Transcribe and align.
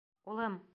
—Улым! 0.29 0.53